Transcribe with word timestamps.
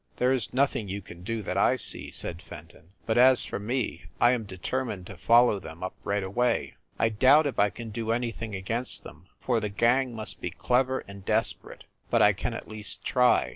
"There 0.15 0.33
is 0.33 0.51
nothing 0.51 0.87
you 0.89 0.99
can 0.99 1.21
do, 1.21 1.43
that 1.43 1.57
I 1.57 1.75
see," 1.75 2.09
said 2.09 2.41
Fenton. 2.41 2.89
"But 3.05 3.19
as 3.19 3.45
for 3.45 3.59
me, 3.59 4.05
I 4.19 4.31
am 4.31 4.45
determined 4.45 5.05
to 5.05 5.15
follow 5.15 5.59
them 5.59 5.83
up 5.83 5.93
right 6.03 6.23
away. 6.23 6.73
I 6.97 7.09
doubt 7.09 7.45
if 7.45 7.59
I 7.59 7.69
can 7.69 7.91
do 7.91 8.09
anything 8.09 8.55
against 8.55 9.03
them, 9.03 9.27
for 9.39 9.59
the 9.59 9.69
gang 9.69 10.15
must 10.15 10.41
be 10.41 10.49
clever 10.49 11.03
and 11.07 11.23
des 11.23 11.53
perate. 11.61 11.83
But 12.09 12.23
I 12.23 12.33
can 12.33 12.55
at 12.55 12.67
least 12.67 13.05
try. 13.05 13.49